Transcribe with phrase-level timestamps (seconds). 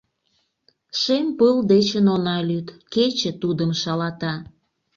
[0.99, 4.33] Шем пыл дечын она лӱд Кече тудым шалата